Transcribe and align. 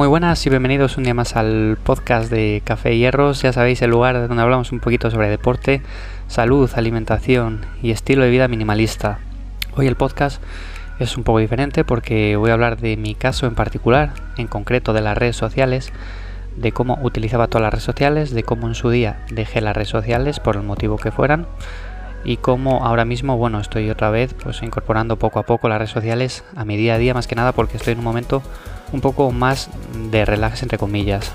Muy 0.00 0.08
buenas 0.08 0.46
y 0.46 0.48
bienvenidos 0.48 0.96
un 0.96 1.04
día 1.04 1.12
más 1.12 1.36
al 1.36 1.76
podcast 1.84 2.30
de 2.30 2.62
Café 2.64 2.96
Hierros. 2.96 3.42
Ya 3.42 3.52
sabéis, 3.52 3.82
el 3.82 3.90
lugar 3.90 4.28
donde 4.28 4.42
hablamos 4.42 4.72
un 4.72 4.80
poquito 4.80 5.10
sobre 5.10 5.28
deporte, 5.28 5.82
salud, 6.26 6.70
alimentación 6.74 7.66
y 7.82 7.90
estilo 7.90 8.22
de 8.22 8.30
vida 8.30 8.48
minimalista. 8.48 9.18
Hoy 9.76 9.88
el 9.88 9.96
podcast 9.96 10.42
es 11.00 11.18
un 11.18 11.22
poco 11.22 11.38
diferente 11.38 11.84
porque 11.84 12.36
voy 12.36 12.48
a 12.48 12.54
hablar 12.54 12.78
de 12.78 12.96
mi 12.96 13.14
caso 13.14 13.46
en 13.46 13.54
particular, 13.54 14.14
en 14.38 14.46
concreto 14.46 14.94
de 14.94 15.02
las 15.02 15.18
redes 15.18 15.36
sociales, 15.36 15.92
de 16.56 16.72
cómo 16.72 16.98
utilizaba 17.02 17.48
todas 17.48 17.64
las 17.64 17.72
redes 17.74 17.84
sociales, 17.84 18.30
de 18.32 18.42
cómo 18.42 18.68
en 18.68 18.74
su 18.74 18.88
día 18.88 19.26
dejé 19.30 19.60
las 19.60 19.76
redes 19.76 19.90
sociales 19.90 20.40
por 20.40 20.56
el 20.56 20.62
motivo 20.62 20.96
que 20.96 21.10
fueran 21.10 21.46
y 22.24 22.36
cómo 22.36 22.84
ahora 22.84 23.04
mismo, 23.04 23.36
bueno, 23.36 23.60
estoy 23.60 23.90
otra 23.90 24.10
vez 24.10 24.34
pues 24.34 24.62
incorporando 24.62 25.16
poco 25.18 25.38
a 25.38 25.44
poco 25.44 25.68
las 25.68 25.78
redes 25.78 25.90
sociales 25.90 26.44
a 26.54 26.64
mi 26.64 26.76
día 26.76 26.94
a 26.94 26.98
día 26.98 27.14
más 27.14 27.26
que 27.26 27.34
nada 27.34 27.52
porque 27.52 27.76
estoy 27.76 27.92
en 27.92 27.98
un 27.98 28.04
momento 28.04 28.42
un 28.92 29.00
poco 29.00 29.30
más 29.30 29.70
de 30.10 30.24
relax 30.24 30.62
entre 30.62 30.78
comillas. 30.78 31.32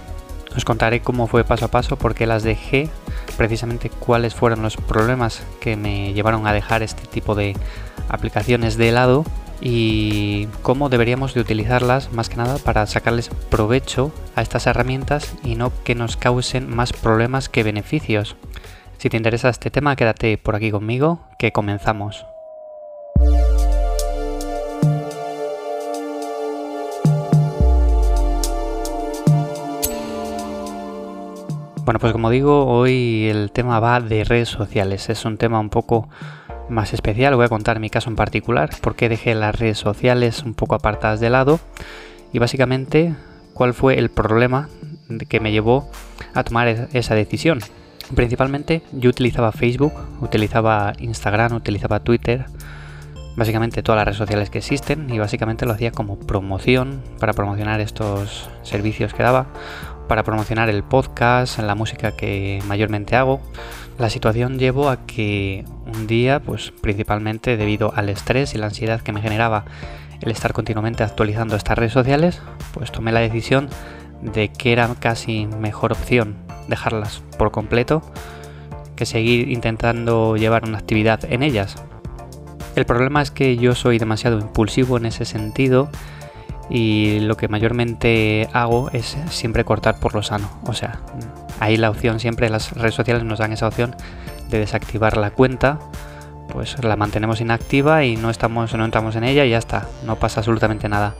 Os 0.55 0.63
contaré 0.63 1.01
cómo 1.01 1.27
fue 1.27 1.43
paso 1.43 1.65
a 1.65 1.67
paso, 1.69 1.97
por 1.97 2.15
qué 2.15 2.25
las 2.25 2.43
dejé, 2.43 2.89
precisamente 3.35 3.89
cuáles 3.89 4.35
fueron 4.35 4.61
los 4.61 4.77
problemas 4.77 5.43
que 5.59 5.75
me 5.75 6.13
llevaron 6.13 6.47
a 6.47 6.53
dejar 6.53 6.81
este 6.81 7.05
tipo 7.07 7.35
de 7.35 7.57
aplicaciones 8.07 8.77
de 8.77 8.91
lado 8.91 9.25
y 9.59 10.47
cómo 10.61 10.89
deberíamos 10.89 11.33
de 11.33 11.41
utilizarlas 11.41 12.11
más 12.13 12.29
que 12.29 12.37
nada 12.37 12.57
para 12.57 12.85
sacarles 12.87 13.29
provecho 13.49 14.13
a 14.35 14.41
estas 14.41 14.67
herramientas 14.67 15.33
y 15.43 15.55
no 15.55 15.71
que 15.83 15.95
nos 15.95 16.15
causen 16.17 16.73
más 16.73 16.93
problemas 16.93 17.49
que 17.49 17.63
beneficios. 17.63 18.35
Si 19.05 19.09
te 19.11 19.17
interesa 19.17 19.49
este 19.49 19.69
tema, 19.69 19.95
quédate 19.95 20.35
por 20.39 20.55
aquí 20.55 20.71
conmigo, 20.71 21.19
que 21.37 21.51
comenzamos. 21.51 22.25
Bueno, 31.83 31.99
pues 31.99 32.13
como 32.13 32.31
digo, 32.31 32.65
hoy 32.65 33.27
el 33.29 33.51
tema 33.51 33.79
va 33.79 34.01
de 34.01 34.23
redes 34.23 34.49
sociales. 34.49 35.07
Es 35.11 35.23
un 35.23 35.37
tema 35.37 35.59
un 35.59 35.69
poco 35.69 36.09
más 36.67 36.91
especial. 36.91 37.35
Voy 37.35 37.45
a 37.45 37.49
contar 37.49 37.79
mi 37.79 37.91
caso 37.91 38.09
en 38.09 38.15
particular, 38.15 38.71
por 38.81 38.95
qué 38.95 39.07
dejé 39.07 39.35
las 39.35 39.59
redes 39.59 39.77
sociales 39.77 40.41
un 40.41 40.55
poco 40.55 40.73
apartadas 40.73 41.19
de 41.19 41.29
lado 41.29 41.59
y 42.33 42.39
básicamente 42.39 43.13
cuál 43.53 43.75
fue 43.75 43.99
el 43.99 44.09
problema 44.09 44.67
que 45.29 45.39
me 45.39 45.51
llevó 45.51 45.91
a 46.33 46.43
tomar 46.43 46.89
esa 46.91 47.13
decisión. 47.13 47.59
Principalmente 48.13 48.83
yo 48.91 49.09
utilizaba 49.09 49.51
Facebook, 49.51 49.93
utilizaba 50.21 50.93
Instagram, 50.99 51.53
utilizaba 51.53 52.01
Twitter, 52.01 52.45
básicamente 53.35 53.81
todas 53.81 53.97
las 53.97 54.05
redes 54.05 54.17
sociales 54.17 54.49
que 54.49 54.59
existen 54.59 55.09
y 55.09 55.17
básicamente 55.17 55.65
lo 55.65 55.73
hacía 55.73 55.91
como 55.91 56.19
promoción 56.19 57.01
para 57.19 57.33
promocionar 57.33 57.81
estos 57.81 58.49
servicios 58.63 59.13
que 59.13 59.23
daba 59.23 59.47
para 60.07 60.23
promocionar 60.23 60.69
el 60.69 60.83
podcast, 60.83 61.59
la 61.59 61.75
música 61.75 62.11
que 62.11 62.61
mayormente 62.67 63.15
hago. 63.15 63.41
La 63.97 64.09
situación 64.09 64.59
llevó 64.59 64.89
a 64.89 65.05
que 65.05 65.65
un 65.85 66.07
día, 66.07 66.39
pues 66.39 66.71
principalmente 66.81 67.57
debido 67.57 67.93
al 67.95 68.09
estrés 68.09 68.53
y 68.53 68.57
la 68.57 68.67
ansiedad 68.67 69.01
que 69.01 69.11
me 69.11 69.21
generaba 69.21 69.65
el 70.21 70.31
estar 70.31 70.53
continuamente 70.53 71.03
actualizando 71.03 71.55
estas 71.55 71.77
redes 71.77 71.93
sociales, 71.93 72.41
pues 72.73 72.91
tomé 72.91 73.11
la 73.11 73.19
decisión 73.21 73.69
de 74.33 74.49
que 74.49 74.71
era 74.73 74.93
casi 74.99 75.47
mejor 75.59 75.91
opción 75.91 76.35
dejarlas 76.67 77.21
por 77.37 77.51
completo 77.51 78.01
que 78.95 79.05
seguir 79.05 79.49
intentando 79.49 80.37
llevar 80.37 80.63
una 80.63 80.77
actividad 80.77 81.19
en 81.25 81.43
ellas. 81.43 81.75
El 82.75 82.85
problema 82.85 83.21
es 83.21 83.31
que 83.31 83.57
yo 83.57 83.75
soy 83.75 83.99
demasiado 83.99 84.39
impulsivo 84.39 84.97
en 84.97 85.05
ese 85.05 85.25
sentido 85.25 85.89
y 86.69 87.19
lo 87.21 87.37
que 87.37 87.47
mayormente 87.47 88.49
hago 88.53 88.89
es 88.91 89.17
siempre 89.29 89.63
cortar 89.63 89.99
por 89.99 90.13
lo 90.15 90.23
sano. 90.23 90.49
O 90.65 90.73
sea, 90.73 90.99
ahí 91.59 91.77
la 91.77 91.89
opción 91.89 92.19
siempre, 92.19 92.49
las 92.49 92.71
redes 92.73 92.95
sociales 92.95 93.23
nos 93.23 93.39
dan 93.39 93.53
esa 93.53 93.67
opción 93.67 93.95
de 94.49 94.59
desactivar 94.59 95.17
la 95.17 95.31
cuenta, 95.31 95.79
pues 96.51 96.83
la 96.83 96.95
mantenemos 96.95 97.41
inactiva 97.41 98.03
y 98.03 98.15
no 98.17 98.29
estamos, 98.29 98.73
no 98.73 98.85
entramos 98.85 99.15
en 99.15 99.23
ella 99.23 99.45
y 99.45 99.51
ya 99.51 99.57
está, 99.57 99.87
no 100.05 100.17
pasa 100.17 100.41
absolutamente 100.41 100.89
nada. 100.89 101.15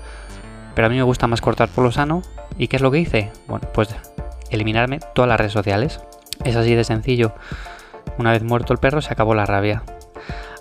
Pero 0.75 0.88
a 0.88 0.90
mí 0.90 0.97
me 0.97 1.03
gusta 1.03 1.28
más 1.28 1.41
cortar 1.41 1.69
por 1.69 1.84
lo 1.84 1.91
sano. 1.91 2.22
¿Y 2.57 2.67
qué 2.67 2.77
es 2.77 2.81
lo 2.81 2.91
que 2.91 2.99
hice? 2.99 3.31
Bueno, 3.47 3.67
pues 3.73 3.95
eliminarme 4.49 4.99
todas 5.13 5.29
las 5.29 5.39
redes 5.39 5.53
sociales. 5.53 5.99
Es 6.43 6.55
así 6.55 6.75
de 6.75 6.83
sencillo. 6.83 7.33
Una 8.17 8.31
vez 8.31 8.43
muerto 8.43 8.73
el 8.73 8.79
perro 8.79 9.01
se 9.01 9.11
acabó 9.11 9.35
la 9.35 9.45
rabia. 9.45 9.83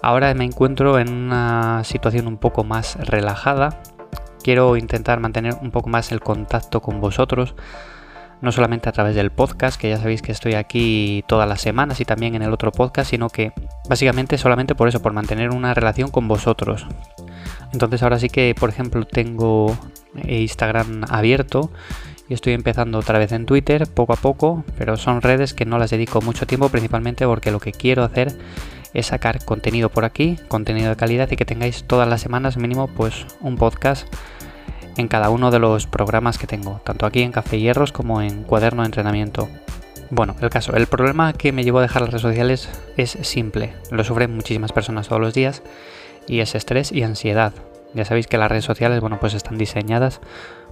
Ahora 0.02 0.34
me 0.34 0.44
encuentro 0.44 0.98
en 0.98 1.10
una 1.10 1.82
situación 1.84 2.26
un 2.26 2.36
poco 2.36 2.62
más 2.62 2.96
relajada, 2.96 3.80
quiero 4.42 4.76
intentar 4.76 5.18
mantener 5.18 5.54
un 5.62 5.70
poco 5.70 5.88
más 5.88 6.12
el 6.12 6.20
contacto 6.20 6.82
con 6.82 7.00
vosotros, 7.00 7.54
no 8.42 8.52
solamente 8.52 8.90
a 8.90 8.92
través 8.92 9.14
del 9.14 9.30
podcast, 9.30 9.80
que 9.80 9.88
ya 9.88 9.96
sabéis 9.96 10.20
que 10.20 10.32
estoy 10.32 10.54
aquí 10.54 11.24
todas 11.26 11.48
las 11.48 11.62
semanas 11.62 12.00
y 12.00 12.04
también 12.04 12.34
en 12.34 12.42
el 12.42 12.52
otro 12.52 12.70
podcast, 12.70 13.10
sino 13.10 13.30
que 13.30 13.54
básicamente 13.88 14.36
solamente 14.36 14.74
por 14.74 14.88
eso, 14.88 15.00
por 15.00 15.14
mantener 15.14 15.50
una 15.50 15.72
relación 15.72 16.10
con 16.10 16.28
vosotros. 16.28 16.86
Entonces 17.72 18.02
ahora 18.02 18.18
sí 18.18 18.28
que, 18.28 18.54
por 18.54 18.68
ejemplo, 18.68 19.06
tengo 19.06 19.74
Instagram 20.22 21.04
abierto 21.08 21.70
y 22.28 22.34
estoy 22.34 22.54
empezando 22.54 22.98
otra 22.98 23.18
vez 23.18 23.32
en 23.32 23.46
Twitter 23.46 23.86
poco 23.86 24.12
a 24.14 24.16
poco, 24.16 24.64
pero 24.78 24.96
son 24.96 25.20
redes 25.20 25.54
que 25.54 25.66
no 25.66 25.78
las 25.78 25.90
dedico 25.90 26.20
mucho 26.22 26.46
tiempo, 26.46 26.68
principalmente 26.68 27.26
porque 27.26 27.50
lo 27.50 27.60
que 27.60 27.72
quiero 27.72 28.02
hacer 28.02 28.36
es 28.94 29.06
sacar 29.06 29.44
contenido 29.44 29.90
por 29.90 30.04
aquí, 30.04 30.38
contenido 30.48 30.90
de 30.90 30.96
calidad 30.96 31.30
y 31.30 31.36
que 31.36 31.44
tengáis 31.44 31.84
todas 31.84 32.08
las 32.08 32.20
semanas 32.20 32.56
mínimo 32.56 32.86
pues 32.88 33.26
un 33.40 33.56
podcast 33.56 34.06
en 34.96 35.08
cada 35.08 35.28
uno 35.30 35.50
de 35.50 35.58
los 35.58 35.86
programas 35.86 36.38
que 36.38 36.46
tengo, 36.46 36.80
tanto 36.84 37.04
aquí 37.04 37.22
en 37.22 37.32
Café 37.32 37.58
Hierros 37.58 37.92
como 37.92 38.22
en 38.22 38.44
Cuaderno 38.44 38.82
de 38.82 38.86
Entrenamiento. 38.86 39.48
Bueno, 40.10 40.36
el 40.40 40.50
caso, 40.50 40.74
el 40.76 40.86
problema 40.86 41.32
que 41.32 41.50
me 41.52 41.64
llevó 41.64 41.80
a 41.80 41.82
dejar 41.82 42.02
las 42.02 42.10
redes 42.10 42.22
sociales 42.22 42.68
es 42.96 43.18
simple, 43.22 43.74
lo 43.90 44.04
sufren 44.04 44.34
muchísimas 44.34 44.72
personas 44.72 45.08
todos 45.08 45.20
los 45.20 45.34
días 45.34 45.62
y 46.28 46.40
es 46.40 46.54
estrés 46.54 46.92
y 46.92 47.02
ansiedad. 47.02 47.52
Ya 47.94 48.04
sabéis 48.04 48.26
que 48.26 48.38
las 48.38 48.50
redes 48.50 48.64
sociales, 48.64 49.00
bueno, 49.00 49.18
pues 49.20 49.34
están 49.34 49.58
diseñadas 49.58 50.20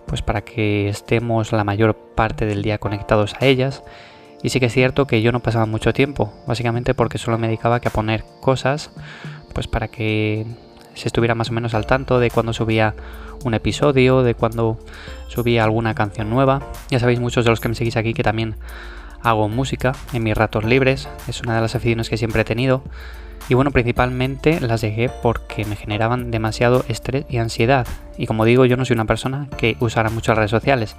pues 0.06 0.22
para 0.22 0.42
que 0.42 0.88
estemos 0.88 1.52
la 1.52 1.64
mayor 1.64 1.94
parte 1.94 2.46
del 2.46 2.62
día 2.62 2.78
conectados 2.78 3.34
a 3.40 3.46
ellas. 3.46 3.82
Y 4.42 4.48
sí 4.50 4.58
que 4.58 4.66
es 4.66 4.72
cierto 4.72 5.06
que 5.06 5.22
yo 5.22 5.30
no 5.30 5.40
pasaba 5.40 5.66
mucho 5.66 5.92
tiempo, 5.92 6.32
básicamente 6.46 6.94
porque 6.94 7.18
solo 7.18 7.38
me 7.38 7.46
dedicaba 7.46 7.76
a 7.76 7.90
poner 7.90 8.24
cosas, 8.40 8.90
pues 9.54 9.68
para 9.68 9.88
que 9.88 10.46
se 10.94 11.08
estuviera 11.08 11.34
más 11.34 11.50
o 11.50 11.52
menos 11.52 11.74
al 11.74 11.86
tanto 11.86 12.18
de 12.18 12.30
cuando 12.30 12.52
subía 12.52 12.94
un 13.44 13.54
episodio, 13.54 14.22
de 14.22 14.34
cuando 14.34 14.78
subía 15.28 15.64
alguna 15.64 15.94
canción 15.94 16.28
nueva. 16.28 16.60
Ya 16.90 16.98
sabéis 16.98 17.20
muchos 17.20 17.44
de 17.44 17.50
los 17.50 17.60
que 17.60 17.68
me 17.68 17.74
seguís 17.74 17.96
aquí 17.96 18.14
que 18.14 18.24
también 18.24 18.56
hago 19.22 19.48
música 19.48 19.92
en 20.12 20.24
mis 20.24 20.36
ratos 20.36 20.64
libres, 20.64 21.08
es 21.28 21.40
una 21.42 21.54
de 21.54 21.60
las 21.60 21.76
aficiones 21.76 22.10
que 22.10 22.16
siempre 22.16 22.42
he 22.42 22.44
tenido. 22.44 22.82
Y 23.48 23.54
bueno, 23.54 23.70
principalmente 23.70 24.60
las 24.60 24.80
dejé 24.80 25.10
porque 25.22 25.64
me 25.64 25.76
generaban 25.76 26.30
demasiado 26.30 26.84
estrés 26.88 27.26
y 27.28 27.38
ansiedad. 27.38 27.86
Y 28.16 28.26
como 28.26 28.44
digo, 28.44 28.64
yo 28.64 28.76
no 28.76 28.84
soy 28.84 28.94
una 28.94 29.04
persona 29.04 29.48
que 29.56 29.76
usara 29.80 30.10
muchas 30.10 30.36
redes 30.36 30.50
sociales. 30.50 30.96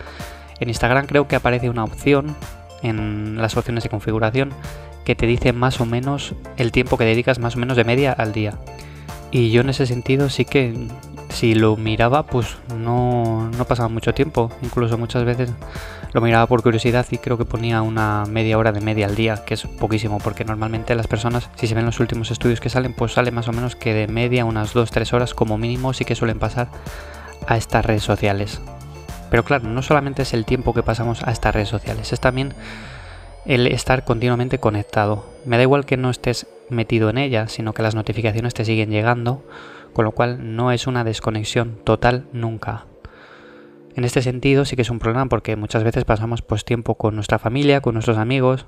En 0.59 0.69
Instagram 0.69 1.07
creo 1.07 1.27
que 1.27 1.35
aparece 1.35 1.69
una 1.69 1.83
opción 1.83 2.35
en 2.83 3.37
las 3.41 3.57
opciones 3.57 3.83
de 3.83 3.89
configuración 3.89 4.51
que 5.05 5.15
te 5.15 5.25
dice 5.25 5.53
más 5.53 5.81
o 5.81 5.85
menos 5.85 6.35
el 6.57 6.71
tiempo 6.71 6.97
que 6.97 7.05
dedicas 7.05 7.39
más 7.39 7.55
o 7.55 7.59
menos 7.59 7.77
de 7.77 7.83
media 7.83 8.11
al 8.11 8.33
día. 8.33 8.53
Y 9.31 9.51
yo 9.51 9.61
en 9.61 9.69
ese 9.69 9.87
sentido 9.87 10.29
sí 10.29 10.45
que 10.45 10.73
si 11.33 11.55
lo 11.55 11.75
miraba 11.75 12.23
pues 12.23 12.57
no, 12.77 13.49
no 13.49 13.65
pasaba 13.65 13.89
mucho 13.89 14.13
tiempo. 14.13 14.51
Incluso 14.61 14.97
muchas 14.97 15.25
veces 15.25 15.51
lo 16.13 16.21
miraba 16.21 16.47
por 16.47 16.61
curiosidad 16.61 17.05
y 17.09 17.17
creo 17.17 17.37
que 17.37 17.45
ponía 17.45 17.81
una 17.81 18.23
media 18.29 18.57
hora 18.57 18.71
de 18.71 18.81
media 18.81 19.07
al 19.07 19.15
día, 19.15 19.43
que 19.45 19.55
es 19.55 19.63
poquísimo 19.63 20.19
porque 20.19 20.45
normalmente 20.45 20.95
las 20.95 21.07
personas, 21.07 21.49
si 21.55 21.67
se 21.67 21.75
ven 21.75 21.85
los 21.85 21.99
últimos 21.99 22.29
estudios 22.31 22.61
que 22.61 22.69
salen, 22.69 22.93
pues 22.93 23.13
sale 23.13 23.31
más 23.31 23.47
o 23.47 23.51
menos 23.51 23.75
que 23.75 23.93
de 23.93 24.07
media 24.07 24.45
unas 24.45 24.75
2-3 24.75 25.11
horas 25.13 25.33
como 25.33 25.57
mínimo 25.57 25.93
sí 25.93 26.05
que 26.05 26.15
suelen 26.15 26.39
pasar 26.39 26.69
a 27.47 27.57
estas 27.57 27.85
redes 27.85 28.03
sociales. 28.03 28.61
Pero 29.31 29.43
claro, 29.43 29.67
no 29.67 29.81
solamente 29.81 30.21
es 30.21 30.33
el 30.33 30.45
tiempo 30.45 30.75
que 30.75 30.83
pasamos 30.83 31.23
a 31.23 31.31
estas 31.31 31.55
redes 31.55 31.69
sociales, 31.69 32.13
es 32.13 32.19
también 32.19 32.53
el 33.45 33.67
estar 33.67 34.05
continuamente 34.05 34.59
conectado. 34.59 35.25
Me 35.45 35.57
da 35.57 35.63
igual 35.63 35.85
que 35.85 35.97
no 35.97 36.11
estés 36.11 36.47
metido 36.69 37.09
en 37.09 37.17
ella, 37.17 37.47
sino 37.47 37.73
que 37.73 37.81
las 37.81 37.95
notificaciones 37.95 38.53
te 38.53 38.65
siguen 38.65 38.91
llegando, 38.91 39.43
con 39.93 40.05
lo 40.05 40.11
cual 40.11 40.55
no 40.55 40.71
es 40.71 40.87
una 40.87 41.03
desconexión 41.03 41.77
total 41.83 42.25
nunca. 42.33 42.85
En 43.95 44.05
este 44.05 44.21
sentido 44.21 44.65
sí 44.65 44.75
que 44.75 44.81
es 44.81 44.89
un 44.89 44.99
problema 44.99 45.27
porque 45.27 45.55
muchas 45.55 45.83
veces 45.83 46.03
pasamos 46.03 46.41
pues 46.41 46.65
tiempo 46.65 46.95
con 46.95 47.15
nuestra 47.15 47.39
familia, 47.39 47.81
con 47.81 47.93
nuestros 47.93 48.17
amigos, 48.17 48.65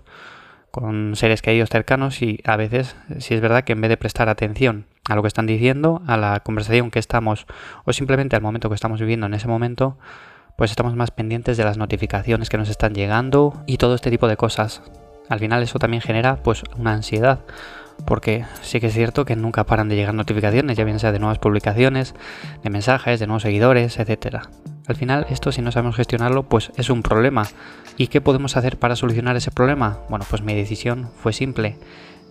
con 0.70 1.16
seres 1.16 1.42
queridos 1.42 1.70
cercanos 1.70 2.22
y 2.22 2.42
a 2.46 2.58
veces 2.58 2.96
sí 3.20 3.34
es 3.34 3.42
verdad 3.42 3.64
que 3.64 3.74
en 3.74 3.82
vez 3.82 3.90
de 3.90 3.98
prestar 3.98 4.30
atención 4.30 4.86
a 5.10 5.16
lo 5.16 5.22
que 5.22 5.28
están 5.28 5.48
diciendo, 5.48 6.04
a 6.06 6.18
la 6.18 6.42
conversación 6.42 6.92
que 6.92 7.00
estamos 7.00 7.48
o 7.86 7.94
simplemente 7.94 8.36
al 8.36 8.42
momento 8.42 8.70
que 8.70 8.76
estamos 8.76 9.00
viviendo 9.00 9.26
en 9.26 9.34
ese 9.34 9.48
momento, 9.48 9.98
pues 10.58 10.72
estamos 10.72 10.96
más 10.96 11.12
pendientes 11.12 11.58
de 11.58 11.64
las 11.64 11.78
notificaciones 11.78 12.50
que 12.50 12.58
nos 12.58 12.70
están 12.70 12.94
llegando 12.94 13.64
y 13.66 13.78
todo 13.78 13.96
este 13.96 14.12
tipo 14.12 14.28
de 14.28 14.38
cosas. 14.38 14.84
Al 15.28 15.40
final 15.40 15.64
eso 15.64 15.80
también 15.80 16.02
genera 16.02 16.44
pues 16.44 16.64
una 16.78 16.94
ansiedad 16.94 17.40
porque 18.06 18.46
sí 18.62 18.80
que 18.80 18.88
es 18.88 18.94
cierto 18.94 19.26
que 19.26 19.36
nunca 19.36 19.64
paran 19.64 19.90
de 19.90 19.96
llegar 19.96 20.14
notificaciones, 20.14 20.78
ya 20.78 20.84
bien 20.84 21.00
sea 21.00 21.12
de 21.12 21.20
nuevas 21.20 21.40
publicaciones, 21.40 22.14
de 22.64 22.70
mensajes, 22.70 23.20
de 23.20 23.28
nuevos 23.28 23.44
seguidores, 23.44 23.98
etc. 24.00 24.38
Al 24.88 24.96
final 24.96 25.26
esto 25.30 25.52
si 25.52 25.62
no 25.62 25.72
sabemos 25.72 25.96
gestionarlo 25.96 26.44
pues 26.44 26.72
es 26.78 26.90
un 26.90 27.02
problema. 27.02 27.48
¿Y 27.98 28.08
qué 28.08 28.22
podemos 28.22 28.58
hacer 28.58 28.78
para 28.78 28.96
solucionar 28.96 29.36
ese 29.36 29.52
problema? 29.52 30.00
Bueno, 30.10 30.26
pues 30.30 30.42
mi 30.42 30.54
decisión 30.54 31.10
fue 31.22 31.34
simple. 31.34 31.78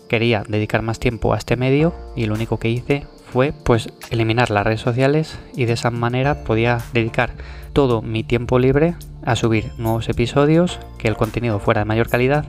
Quería 0.09 0.45
dedicar 0.47 0.83
más 0.83 1.01
tiempo 1.01 1.33
a 1.33 1.39
este 1.39 1.57
medio 1.57 1.95
y 2.15 2.27
lo 2.27 2.35
único 2.35 2.59
que 2.59 2.69
hice 2.69 3.07
fue 3.33 3.53
pues 3.65 3.89
eliminar 4.11 4.51
las 4.51 4.65
redes 4.65 4.81
sociales 4.81 5.39
y 5.57 5.65
de 5.65 5.73
esa 5.73 5.91
manera 5.91 6.45
podía 6.45 6.79
dedicar 6.93 7.33
todo 7.73 8.03
mi 8.03 8.23
tiempo 8.23 8.59
libre 8.59 8.95
a 9.25 9.35
subir 9.35 9.73
nuevos 9.79 10.09
episodios, 10.09 10.79
que 10.99 11.09
el 11.09 11.17
contenido 11.17 11.59
fuera 11.59 11.81
de 11.81 11.87
mayor 11.87 12.09
calidad 12.09 12.45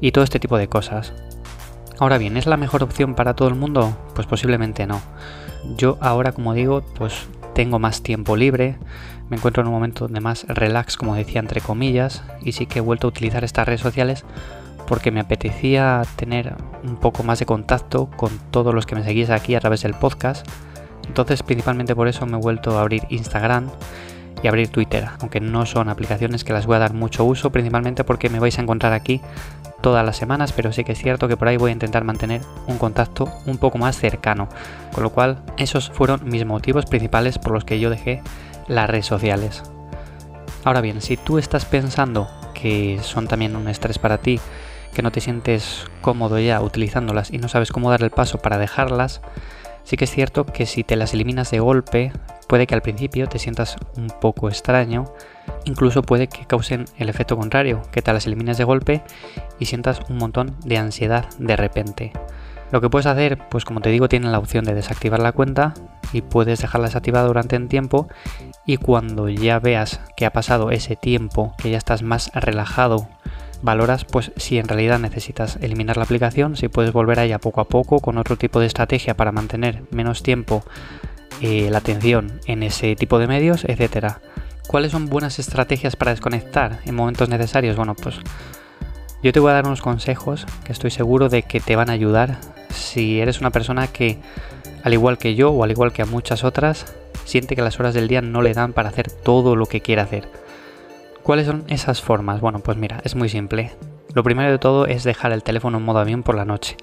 y 0.00 0.12
todo 0.12 0.24
este 0.24 0.40
tipo 0.40 0.58
de 0.58 0.68
cosas. 0.68 1.14
Ahora 1.98 2.18
bien, 2.18 2.36
¿es 2.36 2.46
la 2.46 2.58
mejor 2.58 2.82
opción 2.82 3.14
para 3.14 3.34
todo 3.34 3.48
el 3.48 3.54
mundo? 3.54 3.96
Pues 4.14 4.26
posiblemente 4.26 4.86
no. 4.86 5.00
Yo 5.78 5.96
ahora, 6.02 6.32
como 6.32 6.52
digo, 6.52 6.82
pues 6.94 7.26
tengo 7.54 7.78
más 7.78 8.02
tiempo 8.02 8.36
libre, 8.36 8.76
me 9.30 9.38
encuentro 9.38 9.62
en 9.62 9.68
un 9.68 9.74
momento 9.74 10.06
de 10.06 10.20
más 10.20 10.44
relax, 10.46 10.98
como 10.98 11.14
decía 11.14 11.40
entre 11.40 11.62
comillas, 11.62 12.22
y 12.42 12.52
sí 12.52 12.66
que 12.66 12.80
he 12.80 12.82
vuelto 12.82 13.06
a 13.06 13.10
utilizar 13.10 13.44
estas 13.44 13.66
redes 13.66 13.80
sociales 13.80 14.24
porque 14.86 15.10
me 15.10 15.20
apetecía 15.20 16.02
tener 16.16 16.54
un 16.84 16.96
poco 16.96 17.22
más 17.22 17.38
de 17.38 17.46
contacto 17.46 18.10
con 18.16 18.30
todos 18.50 18.74
los 18.74 18.84
que 18.84 18.94
me 18.94 19.02
seguís 19.02 19.30
aquí 19.30 19.54
a 19.54 19.60
través 19.60 19.82
del 19.82 19.94
podcast. 19.94 20.46
Entonces, 21.08 21.42
principalmente 21.42 21.96
por 21.96 22.08
eso 22.08 22.26
me 22.26 22.36
he 22.36 22.40
vuelto 22.40 22.78
a 22.78 22.82
abrir 22.82 23.04
Instagram 23.08 23.70
y 24.42 24.48
abrir 24.48 24.68
Twitter, 24.68 25.08
aunque 25.20 25.40
no 25.40 25.64
son 25.64 25.88
aplicaciones 25.88 26.44
que 26.44 26.52
las 26.52 26.66
voy 26.66 26.76
a 26.76 26.80
dar 26.80 26.92
mucho 26.92 27.24
uso, 27.24 27.50
principalmente 27.50 28.04
porque 28.04 28.28
me 28.28 28.38
vais 28.38 28.58
a 28.58 28.62
encontrar 28.62 28.92
aquí 28.92 29.22
todas 29.86 30.04
las 30.04 30.16
semanas, 30.16 30.50
pero 30.50 30.72
sí 30.72 30.82
que 30.82 30.90
es 30.90 30.98
cierto 30.98 31.28
que 31.28 31.36
por 31.36 31.46
ahí 31.46 31.58
voy 31.58 31.70
a 31.70 31.72
intentar 31.72 32.02
mantener 32.02 32.40
un 32.66 32.76
contacto 32.76 33.32
un 33.46 33.56
poco 33.56 33.78
más 33.78 33.96
cercano. 33.96 34.48
Con 34.92 35.04
lo 35.04 35.10
cual, 35.10 35.44
esos 35.58 35.90
fueron 35.90 36.28
mis 36.28 36.44
motivos 36.44 36.86
principales 36.86 37.38
por 37.38 37.52
los 37.52 37.64
que 37.64 37.78
yo 37.78 37.88
dejé 37.88 38.20
las 38.66 38.90
redes 38.90 39.06
sociales. 39.06 39.62
Ahora 40.64 40.80
bien, 40.80 41.00
si 41.00 41.16
tú 41.16 41.38
estás 41.38 41.66
pensando 41.66 42.28
que 42.52 42.98
son 43.00 43.28
también 43.28 43.54
un 43.54 43.68
estrés 43.68 44.00
para 44.00 44.18
ti, 44.18 44.40
que 44.92 45.02
no 45.02 45.12
te 45.12 45.20
sientes 45.20 45.84
cómodo 46.00 46.40
ya 46.40 46.60
utilizándolas 46.62 47.30
y 47.30 47.38
no 47.38 47.46
sabes 47.46 47.70
cómo 47.70 47.88
dar 47.88 48.02
el 48.02 48.10
paso 48.10 48.38
para 48.38 48.58
dejarlas, 48.58 49.20
sí 49.86 49.96
que 49.96 50.04
es 50.04 50.10
cierto 50.10 50.44
que 50.44 50.66
si 50.66 50.82
te 50.82 50.96
las 50.96 51.14
eliminas 51.14 51.50
de 51.52 51.60
golpe, 51.60 52.12
puede 52.48 52.66
que 52.66 52.74
al 52.74 52.82
principio 52.82 53.28
te 53.28 53.38
sientas 53.38 53.76
un 53.96 54.08
poco 54.20 54.48
extraño, 54.48 55.04
incluso 55.64 56.02
puede 56.02 56.26
que 56.26 56.44
causen 56.44 56.86
el 56.98 57.08
efecto 57.08 57.36
contrario, 57.36 57.82
que 57.92 58.02
te 58.02 58.12
las 58.12 58.26
elimines 58.26 58.58
de 58.58 58.64
golpe 58.64 59.02
y 59.60 59.66
sientas 59.66 60.00
un 60.10 60.18
montón 60.18 60.56
de 60.64 60.76
ansiedad 60.76 61.26
de 61.38 61.56
repente. 61.56 62.12
Lo 62.72 62.80
que 62.80 62.90
puedes 62.90 63.06
hacer, 63.06 63.38
pues 63.48 63.64
como 63.64 63.80
te 63.80 63.90
digo, 63.90 64.08
tienes 64.08 64.32
la 64.32 64.40
opción 64.40 64.64
de 64.64 64.74
desactivar 64.74 65.22
la 65.22 65.30
cuenta 65.30 65.72
y 66.12 66.22
puedes 66.22 66.60
dejarla 66.60 66.88
desactivada 66.88 67.28
durante 67.28 67.56
un 67.56 67.68
tiempo 67.68 68.08
y 68.64 68.78
cuando 68.78 69.28
ya 69.28 69.60
veas 69.60 70.00
que 70.16 70.26
ha 70.26 70.32
pasado 70.32 70.72
ese 70.72 70.96
tiempo, 70.96 71.54
que 71.58 71.70
ya 71.70 71.78
estás 71.78 72.02
más 72.02 72.32
relajado, 72.34 73.08
valoras 73.62 74.04
pues 74.04 74.32
si 74.36 74.58
en 74.58 74.68
realidad 74.68 74.98
necesitas 74.98 75.58
eliminar 75.60 75.96
la 75.96 76.04
aplicación, 76.04 76.56
si 76.56 76.68
puedes 76.68 76.92
volver 76.92 77.18
a 77.20 77.24
ella 77.24 77.38
poco 77.38 77.60
a 77.60 77.68
poco 77.68 78.00
con 78.00 78.18
otro 78.18 78.36
tipo 78.36 78.60
de 78.60 78.66
estrategia 78.66 79.16
para 79.16 79.32
mantener 79.32 79.82
menos 79.90 80.22
tiempo 80.22 80.64
eh, 81.40 81.68
la 81.70 81.78
atención 81.78 82.40
en 82.46 82.62
ese 82.62 82.96
tipo 82.96 83.18
de 83.18 83.26
medios, 83.26 83.64
etcétera. 83.64 84.20
¿Cuáles 84.66 84.92
son 84.92 85.06
buenas 85.06 85.38
estrategias 85.38 85.96
para 85.96 86.10
desconectar 86.10 86.80
en 86.84 86.94
momentos 86.94 87.28
necesarios? 87.28 87.76
Bueno, 87.76 87.94
pues 87.94 88.16
yo 89.22 89.32
te 89.32 89.40
voy 89.40 89.50
a 89.50 89.54
dar 89.54 89.66
unos 89.66 89.82
consejos 89.82 90.46
que 90.64 90.72
estoy 90.72 90.90
seguro 90.90 91.28
de 91.28 91.42
que 91.42 91.60
te 91.60 91.76
van 91.76 91.90
a 91.90 91.92
ayudar 91.92 92.38
si 92.70 93.20
eres 93.20 93.40
una 93.40 93.50
persona 93.50 93.86
que, 93.86 94.18
al 94.82 94.92
igual 94.92 95.18
que 95.18 95.34
yo 95.34 95.50
o 95.50 95.64
al 95.64 95.70
igual 95.70 95.92
que 95.92 96.02
a 96.02 96.06
muchas 96.06 96.44
otras, 96.44 96.94
siente 97.24 97.56
que 97.56 97.62
las 97.62 97.78
horas 97.78 97.94
del 97.94 98.08
día 98.08 98.22
no 98.22 98.42
le 98.42 98.54
dan 98.54 98.72
para 98.72 98.88
hacer 98.88 99.10
todo 99.10 99.56
lo 99.56 99.66
que 99.66 99.80
quiere 99.80 100.02
hacer. 100.02 100.28
¿Cuáles 101.26 101.46
son 101.46 101.64
esas 101.68 102.00
formas? 102.00 102.40
Bueno, 102.40 102.60
pues 102.60 102.78
mira, 102.78 103.00
es 103.04 103.16
muy 103.16 103.28
simple. 103.28 103.72
Lo 104.14 104.22
primero 104.22 104.50
de 104.50 104.58
todo 104.58 104.86
es 104.86 105.04
dejar 105.04 105.32
el 105.32 105.42
teléfono 105.42 105.76
en 105.76 105.84
modo 105.84 105.98
avión 105.98 106.22
por 106.22 106.36
la 106.36 106.44
noche 106.46 106.76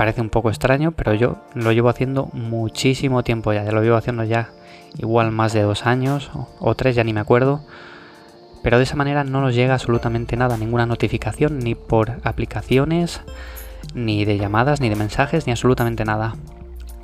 parece 0.00 0.22
un 0.22 0.30
poco 0.30 0.48
extraño, 0.48 0.92
pero 0.92 1.12
yo 1.12 1.36
lo 1.52 1.72
llevo 1.72 1.90
haciendo 1.90 2.30
muchísimo 2.32 3.22
tiempo 3.22 3.52
ya. 3.52 3.64
Ya 3.64 3.72
lo 3.72 3.82
llevo 3.82 3.96
haciendo 3.96 4.24
ya 4.24 4.48
igual 4.96 5.30
más 5.30 5.52
de 5.52 5.60
dos 5.60 5.84
años 5.84 6.30
o, 6.58 6.74
tres, 6.74 6.96
ya 6.96 7.04
ni 7.04 7.12
me 7.12 7.20
acuerdo. 7.20 7.60
Pero 8.62 8.78
de 8.78 8.84
esa 8.84 8.96
manera 8.96 9.24
no 9.24 9.42
nos 9.42 9.54
llega 9.54 9.74
absolutamente 9.74 10.38
nada, 10.38 10.56
ninguna 10.56 10.86
notificación, 10.86 11.58
ni 11.58 11.74
por 11.74 12.12
aplicaciones, 12.24 13.20
ni 13.92 14.24
de 14.24 14.38
llamadas, 14.38 14.80
ni 14.80 14.88
de 14.88 14.96
mensajes, 14.96 15.46
ni 15.46 15.52
absolutamente 15.52 16.06
nada. 16.06 16.34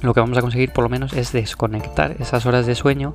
Lo 0.01 0.15
que 0.15 0.21
vamos 0.21 0.39
a 0.39 0.41
conseguir 0.41 0.73
por 0.73 0.83
lo 0.83 0.89
menos 0.89 1.13
es 1.13 1.33
desconectar 1.33 2.17
esas 2.19 2.47
horas 2.47 2.65
de 2.65 2.77
sueño 2.77 3.15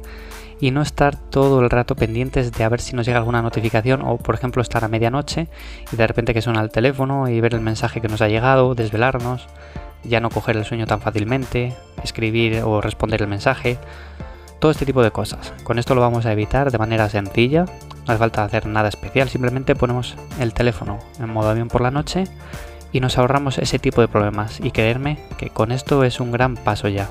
y 0.61 0.69
no 0.69 0.81
estar 0.83 1.17
todo 1.17 1.59
el 1.59 1.69
rato 1.69 1.95
pendientes 1.95 2.51
de 2.51 2.63
a 2.63 2.69
ver 2.69 2.79
si 2.79 2.95
nos 2.95 3.05
llega 3.05 3.17
alguna 3.17 3.41
notificación 3.41 4.03
o 4.03 4.17
por 4.17 4.35
ejemplo 4.35 4.61
estar 4.61 4.85
a 4.85 4.87
medianoche 4.87 5.47
y 5.91 5.95
de 5.95 6.07
repente 6.07 6.33
que 6.33 6.41
suena 6.41 6.61
el 6.61 6.69
teléfono 6.69 7.27
y 7.27 7.41
ver 7.41 7.55
el 7.55 7.61
mensaje 7.61 7.99
que 7.99 8.07
nos 8.07 8.21
ha 8.21 8.27
llegado, 8.27 8.75
desvelarnos, 8.75 9.47
ya 10.03 10.19
no 10.19 10.29
coger 10.29 10.55
el 10.55 10.65
sueño 10.65 10.85
tan 10.85 11.01
fácilmente, 11.01 11.73
escribir 12.03 12.61
o 12.63 12.79
responder 12.79 13.23
el 13.23 13.27
mensaje, 13.27 13.79
todo 14.59 14.69
este 14.69 14.85
tipo 14.85 15.01
de 15.01 15.09
cosas. 15.09 15.51
Con 15.63 15.79
esto 15.79 15.95
lo 15.95 16.01
vamos 16.01 16.27
a 16.27 16.31
evitar 16.31 16.71
de 16.71 16.77
manera 16.77 17.09
sencilla, 17.09 17.65
no 17.65 18.13
hace 18.13 18.17
falta 18.17 18.43
hacer 18.43 18.67
nada 18.67 18.87
especial, 18.87 19.29
simplemente 19.29 19.75
ponemos 19.75 20.15
el 20.39 20.53
teléfono 20.53 20.99
en 21.19 21.29
modo 21.29 21.49
avión 21.49 21.69
por 21.69 21.81
la 21.81 21.91
noche 21.91 22.25
y 22.91 22.99
nos 22.99 23.17
ahorramos 23.17 23.57
ese 23.57 23.79
tipo 23.79 24.01
de 24.01 24.07
problemas 24.07 24.59
y 24.59 24.69
creerme 24.69 25.17
que 25.39 25.49
con 25.49 25.71
esto 25.71 26.03
es 26.03 26.19
un 26.19 26.31
gran 26.31 26.55
paso 26.55 26.87
ya. 26.87 27.09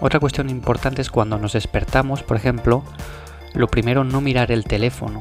Otra 0.00 0.20
cuestión 0.20 0.48
importante 0.48 1.02
es 1.02 1.10
cuando 1.10 1.38
nos 1.38 1.54
despertamos, 1.54 2.22
por 2.22 2.36
ejemplo, 2.36 2.84
lo 3.54 3.66
primero 3.66 4.04
no 4.04 4.20
mirar 4.20 4.52
el 4.52 4.64
teléfono, 4.64 5.18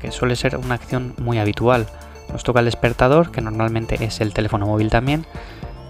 que 0.00 0.12
suele 0.12 0.36
ser 0.36 0.56
una 0.56 0.74
acción 0.74 1.14
muy 1.18 1.38
habitual. 1.38 1.86
Nos 2.30 2.44
toca 2.44 2.60
el 2.60 2.66
despertador, 2.66 3.30
que 3.30 3.40
normalmente 3.40 4.04
es 4.04 4.20
el 4.20 4.34
teléfono 4.34 4.66
móvil 4.66 4.90
también, 4.90 5.24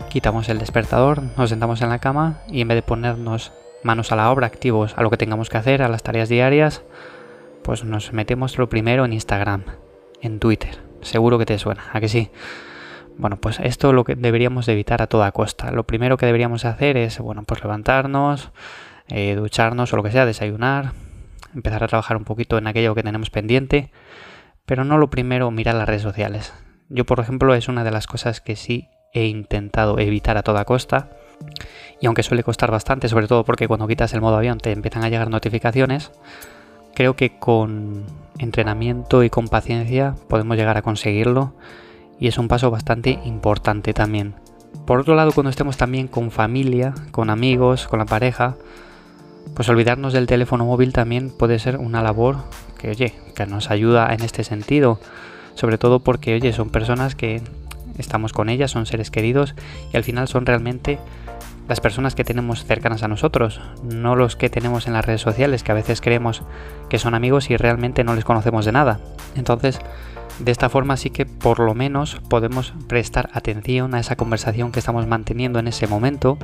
quitamos 0.09 0.49
el 0.49 0.59
despertador, 0.59 1.23
nos 1.37 1.51
sentamos 1.51 1.83
en 1.83 1.89
la 1.89 1.99
cama 1.99 2.39
y 2.49 2.61
en 2.61 2.69
vez 2.69 2.77
de 2.77 2.83
ponernos 2.83 3.53
manos 3.83 4.13
a 4.13 4.17
la 4.17 4.31
obra, 4.31 4.47
activos 4.47 4.95
a 4.97 5.03
lo 5.03 5.11
que 5.11 5.17
tengamos 5.17 5.49
que 5.49 5.59
hacer, 5.59 5.83
a 5.83 5.89
las 5.89 6.05
tareas 6.05 6.29
diarias, 6.29 6.83
pues 7.63 7.83
nos 7.83 8.13
metemos 8.13 8.57
lo 8.57 8.69
primero 8.69 9.05
en 9.05 9.13
Instagram, 9.13 9.65
en 10.21 10.39
Twitter. 10.39 10.79
Seguro 11.01 11.39
que 11.39 11.47
te 11.47 11.59
suena, 11.59 11.85
¿a 11.93 12.01
que 12.01 12.09
sí? 12.09 12.31
Bueno, 13.19 13.37
pues 13.37 13.59
esto 13.59 13.89
es 13.89 13.95
lo 13.95 14.05
que 14.05 14.15
deberíamos 14.15 14.69
evitar 14.69 15.03
a 15.03 15.09
toda 15.09 15.33
costa. 15.33 15.73
Lo 15.73 15.83
primero 15.85 16.17
que 16.17 16.27
deberíamos 16.27 16.65
hacer 16.65 16.97
es, 16.97 17.19
bueno, 17.19 17.43
pues 17.43 17.63
levantarnos, 17.63 18.53
eh, 19.09 19.35
ducharnos 19.35 19.93
o 19.93 19.97
lo 19.97 20.05
que 20.05 20.13
sea, 20.13 20.25
desayunar, 20.25 20.93
empezar 21.53 21.83
a 21.83 21.89
trabajar 21.89 22.17
un 22.17 22.25
poquito 22.25 22.59
en 22.59 22.69
aquello 22.69 22.95
que 22.95 23.03
tenemos 23.03 23.31
pendiente, 23.31 23.91
pero 24.67 24.85
no 24.85 24.99
lo 24.99 25.11
primero 25.11 25.51
mirar 25.51 25.75
las 25.75 25.89
redes 25.89 26.03
sociales. 26.03 26.55
Yo, 26.89 27.07
por 27.07 27.19
ejemplo, 27.19 27.55
es 27.57 27.67
una 27.67 27.83
de 27.83 27.91
las 27.91 28.07
cosas 28.07 28.41
que 28.41 28.55
sí 28.55 28.89
he 29.13 29.27
intentado 29.27 29.99
evitar 29.99 30.37
a 30.37 30.45
toda 30.45 30.65
costa. 30.65 31.11
Y 32.01 32.07
aunque 32.07 32.23
suele 32.23 32.45
costar 32.45 32.71
bastante, 32.71 33.09
sobre 33.09 33.27
todo 33.27 33.45
porque 33.45 33.67
cuando 33.67 33.89
quitas 33.89 34.15
el 34.15 34.21
modo 34.21 34.37
avión 34.37 34.59
te 34.59 34.71
empiezan 34.71 35.03
a 35.03 35.09
llegar 35.09 35.29
notificaciones, 35.29 36.13
creo 36.95 37.17
que 37.17 37.37
con 37.37 38.05
entrenamiento 38.39 39.25
y 39.25 39.31
con 39.31 39.49
paciencia 39.49 40.15
podemos 40.29 40.57
llegar 40.57 40.77
a 40.77 40.83
conseguirlo 40.83 41.55
y 42.21 42.29
es 42.29 42.39
un 42.39 42.49
paso 42.49 42.71
bastante 42.71 43.19
importante 43.25 43.95
también. 43.95 44.35
Por 44.87 45.01
otro 45.01 45.15
lado, 45.15 45.33
cuando 45.33 45.51
estemos 45.51 45.77
también 45.77 46.09
con 46.09 46.31
familia, 46.31 46.95
con 47.11 47.31
amigos, 47.31 47.87
con 47.89 47.99
la 47.99 48.07
pareja, 48.07 48.57
pues 49.55 49.69
olvidarnos 49.69 50.13
del 50.13 50.27
teléfono 50.27 50.65
móvil 50.65 50.93
también 50.93 51.31
puede 51.31 51.59
ser 51.59 51.77
una 51.77 52.03
labor 52.03 52.37
que, 52.79 52.91
oye, 52.91 53.15
que 53.35 53.47
nos 53.47 53.71
ayuda 53.71 54.13
en 54.13 54.23
este 54.23 54.45
sentido. 54.45 54.99
Sobre 55.55 55.79
todo 55.79 56.01
porque, 56.01 56.35
oye, 56.35 56.53
son 56.53 56.71
personas 56.71 57.15
que 57.15 57.43
estamos 57.99 58.33
con 58.33 58.49
ellas, 58.49 58.71
son 58.71 58.87
seres 58.87 59.11
queridos 59.11 59.55
y 59.93 59.97
al 59.97 60.05
final 60.05 60.29
son 60.29 60.47
realmente 60.47 60.99
las 61.69 61.81
personas 61.81 62.15
que 62.15 62.25
tenemos 62.25 62.65
cercanas 62.65 63.03
a 63.03 63.09
nosotros, 63.09 63.61
no 63.83 64.17
los 64.17 64.37
que 64.37 64.49
tenemos 64.49 64.87
en 64.87 64.95
las 64.95 65.05
redes 65.05 65.21
sociales, 65.21 65.63
que 65.63 65.73
a 65.73 65.75
veces 65.75 66.01
creemos 66.01 66.43
que 66.89 66.99
son 66.99 67.15
amigos 67.15 67.51
y 67.51 67.57
realmente 67.57 68.05
no 68.05 68.15
les 68.15 68.25
conocemos 68.25 68.65
de 68.65 68.73
nada. 68.73 69.01
Entonces, 69.37 69.81
de 70.39 70.53
esta 70.53 70.69
forma 70.69 70.97
sí 70.97 71.11
que 71.11 71.27
por 71.27 71.61
lo 71.61 71.75
menos 71.75 72.21
podemos 72.29 72.73
prestar 72.87 73.31
atención 73.33 73.95
a 73.95 74.01
esa 74.01 74.17
conversación 74.17 74.73
que 74.73 74.79
estamos 74.79 75.07
manteniendo 75.07 75.59
en 75.59 75.69
ese 75.69 75.87
momento, 75.87 76.39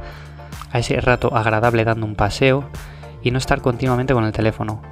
a 0.72 0.78
ese 0.78 1.00
rato 1.00 1.36
agradable 1.36 1.84
dando 1.84 2.06
un 2.06 2.14
paseo 2.14 2.68
y 3.22 3.30
no 3.30 3.38
estar 3.38 3.60
continuamente 3.60 4.14
con 4.14 4.24
el 4.24 4.32
teléfono. 4.32 4.82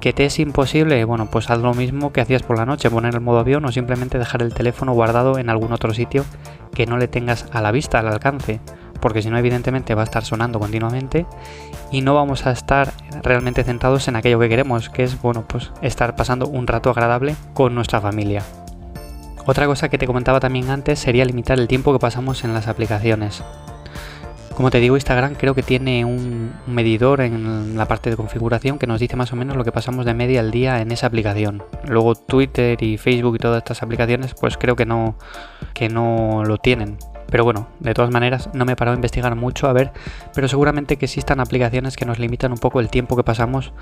¿Que 0.00 0.12
te 0.12 0.24
es 0.24 0.38
imposible? 0.38 1.04
Bueno, 1.04 1.28
pues 1.30 1.50
haz 1.50 1.58
lo 1.58 1.74
mismo 1.74 2.12
que 2.12 2.20
hacías 2.20 2.42
por 2.42 2.56
la 2.56 2.66
noche, 2.66 2.88
poner 2.88 3.14
el 3.14 3.20
modo 3.20 3.40
avión 3.40 3.64
o 3.64 3.72
simplemente 3.72 4.18
dejar 4.18 4.42
el 4.42 4.54
teléfono 4.54 4.92
guardado 4.92 5.38
en 5.38 5.50
algún 5.50 5.72
otro 5.72 5.92
sitio 5.92 6.24
que 6.72 6.86
no 6.86 6.98
le 6.98 7.08
tengas 7.08 7.46
a 7.52 7.60
la 7.60 7.72
vista, 7.72 7.98
al 7.98 8.08
alcance 8.08 8.60
porque 9.00 9.22
si 9.22 9.30
no 9.30 9.38
evidentemente 9.38 9.94
va 9.94 10.02
a 10.02 10.04
estar 10.04 10.24
sonando 10.24 10.58
continuamente 10.58 11.26
y 11.90 12.00
no 12.00 12.14
vamos 12.14 12.46
a 12.46 12.52
estar 12.52 12.92
realmente 13.22 13.64
centrados 13.64 14.08
en 14.08 14.16
aquello 14.16 14.38
que 14.38 14.48
queremos, 14.48 14.90
que 14.90 15.04
es 15.04 15.20
bueno, 15.20 15.44
pues 15.46 15.70
estar 15.82 16.16
pasando 16.16 16.46
un 16.46 16.66
rato 16.66 16.90
agradable 16.90 17.36
con 17.54 17.74
nuestra 17.74 18.00
familia. 18.00 18.42
Otra 19.46 19.66
cosa 19.66 19.88
que 19.88 19.96
te 19.96 20.06
comentaba 20.06 20.40
también 20.40 20.68
antes 20.68 20.98
sería 20.98 21.24
limitar 21.24 21.58
el 21.58 21.68
tiempo 21.68 21.92
que 21.92 21.98
pasamos 21.98 22.44
en 22.44 22.52
las 22.52 22.68
aplicaciones. 22.68 23.42
Como 24.58 24.72
te 24.72 24.80
digo, 24.80 24.96
Instagram 24.96 25.36
creo 25.36 25.54
que 25.54 25.62
tiene 25.62 26.04
un 26.04 26.52
medidor 26.66 27.20
en 27.20 27.78
la 27.78 27.86
parte 27.86 28.10
de 28.10 28.16
configuración 28.16 28.76
que 28.76 28.88
nos 28.88 28.98
dice 28.98 29.14
más 29.14 29.32
o 29.32 29.36
menos 29.36 29.56
lo 29.56 29.62
que 29.62 29.70
pasamos 29.70 30.04
de 30.04 30.14
media 30.14 30.40
al 30.40 30.50
día 30.50 30.82
en 30.82 30.90
esa 30.90 31.06
aplicación. 31.06 31.62
Luego 31.86 32.16
Twitter 32.16 32.82
y 32.82 32.98
Facebook 32.98 33.36
y 33.36 33.38
todas 33.38 33.58
estas 33.58 33.84
aplicaciones 33.84 34.34
pues 34.34 34.58
creo 34.58 34.74
que 34.74 34.84
no, 34.84 35.16
que 35.74 35.88
no 35.88 36.42
lo 36.44 36.58
tienen. 36.58 36.98
Pero 37.30 37.44
bueno, 37.44 37.68
de 37.80 37.94
todas 37.94 38.10
maneras 38.10 38.48
no 38.54 38.64
me 38.64 38.72
he 38.72 38.76
parado 38.76 38.94
a 38.94 38.98
investigar 38.98 39.34
mucho 39.36 39.68
a 39.68 39.72
ver, 39.72 39.92
pero 40.34 40.48
seguramente 40.48 40.96
que 40.96 41.04
existan 41.04 41.40
aplicaciones 41.40 41.96
que 41.96 42.06
nos 42.06 42.18
limitan 42.18 42.52
un 42.52 42.58
poco 42.58 42.80
el 42.80 42.88
tiempo 42.88 43.16
que 43.16 43.22
pasamos 43.22 43.72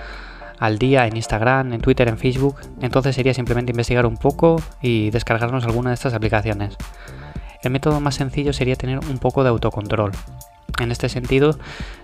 al 0.59 0.79
día 0.79 1.07
en 1.07 1.17
Instagram, 1.17 1.73
en 1.73 1.81
Twitter, 1.81 2.09
en 2.09 2.19
Facebook. 2.19 2.57
Entonces 2.81 3.15
sería 3.15 3.35
simplemente 3.35 3.73
investigar 3.73 4.07
un 4.07 4.17
poco 4.17 4.61
y 4.83 5.11
descargarnos 5.11 5.65
alguna 5.65 5.91
de 5.91 5.95
estas 5.95 6.15
aplicaciones. 6.15 6.77
El 7.63 7.71
método 7.71 8.01
más 8.01 8.17
sencillo 8.17 8.53
sería 8.53 8.77
tener 8.77 8.99
un 8.99 9.19
poco 9.19 9.43
de 9.43 9.51
autocontrol. 9.51 10.13
En 10.79 10.93
este 10.93 11.09
sentido, 11.09 11.59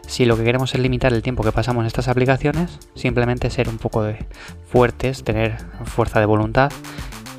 si 0.06 0.24
lo 0.24 0.36
que 0.36 0.44
queremos 0.44 0.74
es 0.74 0.80
limitar 0.80 1.12
el 1.12 1.22
tiempo 1.22 1.42
que 1.42 1.52
pasamos 1.52 1.82
en 1.82 1.86
estas 1.86 2.08
aplicaciones, 2.08 2.78
simplemente 2.94 3.50
ser 3.50 3.68
un 3.68 3.78
poco 3.78 4.02
de 4.02 4.24
fuertes, 4.66 5.24
tener 5.24 5.58
fuerza 5.84 6.20
de 6.20 6.26
voluntad 6.26 6.72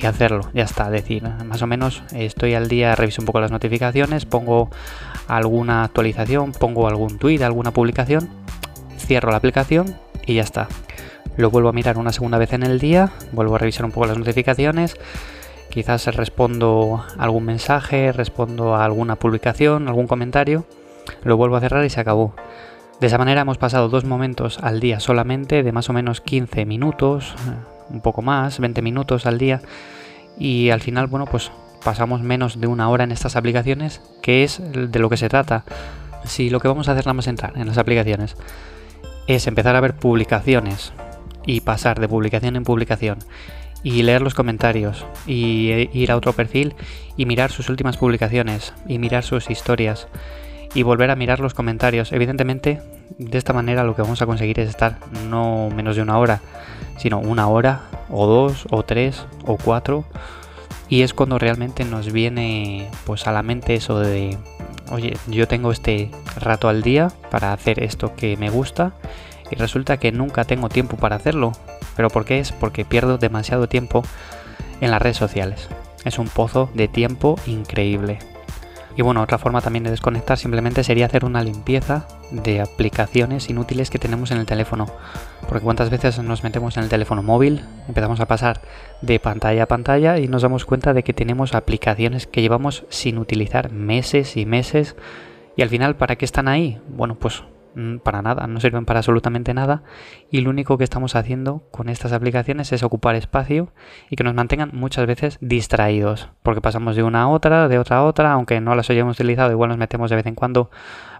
hacerlo. 0.08 0.50
Ya 0.54 0.64
está, 0.64 0.90
decir, 0.90 1.24
más 1.46 1.62
o 1.62 1.68
menos 1.68 2.04
estoy 2.14 2.54
al 2.54 2.68
día, 2.68 2.96
reviso 2.96 3.22
un 3.22 3.26
poco 3.26 3.42
las 3.42 3.52
notificaciones, 3.52 4.26
pongo 4.26 4.70
alguna 5.28 5.84
actualización, 5.84 6.52
pongo 6.52 6.88
algún 6.88 7.18
tweet, 7.18 7.42
alguna 7.44 7.72
publicación, 7.72 8.30
cierro 8.98 9.32
la 9.32 9.38
aplicación 9.38 9.96
y 10.26 10.36
ya 10.36 10.44
está. 10.44 10.68
Lo 11.38 11.50
vuelvo 11.50 11.70
a 11.70 11.74
mirar 11.74 11.98
una 11.98 12.12
segunda 12.12 12.38
vez 12.38 12.54
en 12.54 12.64
el 12.64 12.80
día, 12.80 13.12
vuelvo 13.32 13.56
a 13.56 13.60
revisar 13.60 13.86
un 13.86 13.92
poco 13.92 14.08
las 14.08 14.18
notificaciones, 14.18 14.96
quizás 15.70 16.06
respondo 16.16 17.04
algún 17.18 17.46
mensaje, 17.46 18.12
respondo 18.12 18.76
a 18.76 18.86
alguna 18.86 19.16
publicación, 19.16 19.88
algún 19.88 20.08
comentario 20.08 20.66
lo 21.24 21.38
vuelvo 21.38 21.56
a 21.56 21.62
cerrar 21.62 21.86
y 21.86 21.90
se 21.90 22.00
acabó. 22.00 22.34
De 23.00 23.08
esa 23.08 23.18
manera 23.18 23.42
hemos 23.42 23.58
pasado 23.58 23.90
dos 23.90 24.06
momentos 24.06 24.60
al 24.62 24.80
día 24.80 25.00
solamente 25.00 25.64
de 25.64 25.72
más 25.72 25.90
o 25.90 25.94
menos 25.94 26.22
15 26.22 26.66
minutos, 26.66 27.36
un 27.94 28.02
poco 28.02 28.22
más, 28.22 28.60
20 28.60 28.82
minutos 28.82 29.26
al 29.26 29.38
día 29.38 29.62
y 30.38 30.72
al 30.72 30.82
final, 30.82 31.08
bueno, 31.08 31.26
pues 31.26 31.52
pasamos 31.84 32.22
menos 32.22 32.60
de 32.60 32.68
una 32.68 32.90
hora 32.90 33.04
en 33.04 33.12
estas 33.12 33.36
aplicaciones, 33.36 34.02
que 34.22 34.44
es 34.44 34.62
de 34.74 35.00
lo 35.00 35.10
que 35.10 35.18
se 35.18 35.30
trata. 35.30 35.64
Si 36.26 36.50
lo 36.50 36.60
que 36.60 36.68
vamos 36.68 36.88
a 36.88 36.94
hacer 36.94 37.06
nada 37.06 37.14
más 37.14 37.28
entrar 37.28 37.54
en 37.56 37.68
las 37.68 37.78
aplicaciones 37.78 38.36
es 39.28 39.48
empezar 39.48 39.76
a 39.76 39.82
ver 39.82 39.96
publicaciones 39.96 40.94
y 41.46 41.62
pasar 41.62 42.00
de 42.00 42.08
publicación 42.08 42.56
en 42.56 42.64
publicación 42.64 43.20
y 43.84 44.02
leer 44.04 44.22
los 44.22 44.34
comentarios 44.34 45.06
y 45.28 45.70
e 45.72 45.90
ir 45.94 46.12
a 46.12 46.16
otro 46.16 46.34
perfil 46.34 46.74
y 47.18 47.26
mirar 47.26 47.52
sus 47.52 47.70
últimas 47.70 47.98
publicaciones 47.98 48.74
y 48.88 48.98
mirar 48.98 49.24
sus 49.24 49.50
historias 49.50 50.08
y 50.74 50.84
volver 50.84 51.12
a 51.12 51.16
mirar 51.16 51.40
los 51.40 51.54
comentarios. 51.54 52.12
Evidentemente, 52.12 52.82
de 53.18 53.38
esta 53.38 53.54
manera 53.54 53.84
lo 53.84 53.96
que 53.96 54.02
vamos 54.02 54.22
a 54.22 54.26
conseguir 54.26 54.60
es 54.60 54.70
estar 54.70 54.98
no 55.30 55.70
menos 55.70 55.96
de 55.96 56.02
una 56.02 56.18
hora, 56.18 56.42
sino 56.98 57.20
una 57.20 57.48
hora 57.48 57.82
o 58.10 58.26
dos 58.28 58.66
o 58.72 58.84
tres 58.84 59.26
o 59.46 59.58
cuatro. 59.58 60.06
Y 60.90 61.02
es 61.02 61.14
cuando 61.14 61.40
realmente 61.40 61.86
nos 61.86 62.12
viene 62.12 62.90
pues 63.06 63.28
a 63.28 63.32
la 63.32 63.44
mente 63.44 63.76
eso 63.76 64.00
de, 64.00 64.38
oye, 64.92 65.18
yo 65.28 65.48
tengo 65.48 65.72
este 65.72 66.12
rato 66.40 66.70
al 66.70 66.82
día 66.82 67.12
para 67.32 67.54
hacer 67.54 67.82
esto 67.82 68.16
que 68.16 68.38
me 68.38 68.50
gusta 68.50 68.94
y 69.50 69.56
resulta 69.56 69.98
que 69.98 70.12
nunca 70.12 70.44
tengo 70.46 70.70
tiempo 70.70 70.98
para 70.98 71.16
hacerlo. 71.16 71.54
¿Pero 71.96 72.10
por 72.10 72.26
qué 72.26 72.40
es? 72.40 72.52
Porque 72.52 72.86
pierdo 72.86 73.18
demasiado 73.18 73.68
tiempo 73.68 74.04
en 74.82 74.92
las 74.92 75.02
redes 75.02 75.18
sociales. 75.18 75.70
Es 76.06 76.20
un 76.20 76.28
pozo 76.28 76.70
de 76.74 76.88
tiempo 76.88 77.40
increíble. 77.46 78.20
Y 78.96 79.02
bueno, 79.02 79.22
otra 79.22 79.40
forma 79.40 79.62
también 79.62 79.84
de 79.84 79.90
desconectar 79.90 80.38
simplemente 80.38 80.84
sería 80.84 81.08
hacer 81.08 81.26
una 81.26 81.44
limpieza 81.44 82.08
de 82.32 82.62
aplicaciones 82.62 83.50
inútiles 83.50 83.90
que 83.90 83.98
tenemos 83.98 84.30
en 84.32 84.38
el 84.38 84.46
teléfono. 84.46 84.86
Porque 85.48 85.64
cuántas 85.64 85.90
veces 85.90 86.20
nos 86.20 86.44
metemos 86.44 86.78
en 86.78 86.84
el 86.84 86.90
teléfono 86.90 87.24
móvil, 87.24 87.62
empezamos 87.88 88.20
a 88.20 88.28
pasar 88.28 88.62
de 89.02 89.20
pantalla 89.20 89.64
a 89.64 89.68
pantalla 89.68 90.20
y 90.20 90.28
nos 90.28 90.44
damos 90.44 90.66
cuenta 90.66 90.94
de 90.94 91.04
que 91.04 91.14
tenemos 91.14 91.56
aplicaciones 91.56 92.28
que 92.28 92.42
llevamos 92.42 92.86
sin 92.90 93.18
utilizar 93.18 93.72
meses 93.72 94.38
y 94.38 94.46
meses. 94.46 94.96
Y 95.56 95.64
al 95.64 95.70
final, 95.70 95.96
¿para 95.96 96.16
qué 96.16 96.26
están 96.26 96.48
ahí? 96.48 96.80
Bueno, 96.88 97.16
pues 97.16 97.44
para 98.04 98.22
nada, 98.22 98.48
no 98.48 98.60
sirven 98.60 98.86
para 98.86 99.00
absolutamente 99.00 99.54
nada 99.54 99.84
y 100.30 100.42
lo 100.42 100.50
único 100.50 100.78
que 100.78 100.84
estamos 100.84 101.16
haciendo 101.16 101.64
con 101.72 101.90
estas 101.90 102.14
aplicaciones 102.14 102.72
es 102.72 102.84
ocupar 102.84 103.16
espacio 103.16 103.70
y 104.10 104.16
que 104.16 104.24
nos 104.24 104.34
mantengan 104.34 104.72
muchas 104.74 105.08
veces 105.08 105.38
distraídos 105.42 106.30
porque 106.44 106.62
pasamos 106.62 106.96
de 106.96 107.04
una 107.04 107.24
a 107.24 107.28
otra, 107.28 107.68
de 107.68 107.80
otra 107.80 107.98
a 107.98 108.04
otra, 108.04 108.32
aunque 108.32 108.62
no 108.62 108.76
las 108.76 108.90
hayamos 108.90 109.20
utilizado, 109.20 109.52
igual 109.52 109.70
nos 109.70 109.78
metemos 109.78 110.10
de 110.10 110.16
vez 110.18 110.26
en 110.26 110.36
cuando 110.36 110.70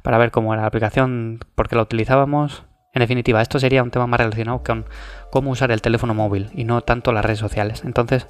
para 0.04 0.18
ver 0.18 0.32
cómo 0.32 0.54
era 0.54 0.62
la 0.62 0.68
aplicación, 0.68 1.40
porque 1.56 1.76
la 1.76 1.82
utilizábamos. 1.82 2.66
En 2.94 3.00
definitiva, 3.00 3.42
esto 3.42 3.60
sería 3.60 3.82
un 3.82 3.90
tema 3.90 4.06
más 4.06 4.20
relacionado 4.20 4.62
con 4.62 4.86
cómo 5.32 5.50
usar 5.50 5.72
el 5.72 5.82
teléfono 5.82 6.14
móvil 6.14 6.52
y 6.54 6.64
no 6.64 6.82
tanto 6.82 7.12
las 7.12 7.26
redes 7.26 7.40
sociales. 7.40 7.84
Entonces, 7.86 8.28